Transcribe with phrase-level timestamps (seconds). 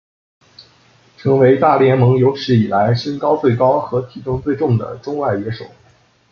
[1.17, 5.63] 成为大联盟有史以来身高最高和体重最重的中外野手。